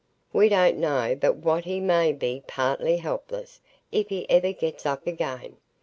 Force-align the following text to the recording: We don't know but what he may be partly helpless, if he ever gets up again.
We 0.33 0.49
don't 0.49 0.79
know 0.79 1.15
but 1.15 1.35
what 1.35 1.65
he 1.65 1.79
may 1.79 2.11
be 2.11 2.41
partly 2.47 2.97
helpless, 2.97 3.61
if 3.91 4.09
he 4.09 4.27
ever 4.31 4.51
gets 4.51 4.83
up 4.83 5.05
again. 5.05 5.57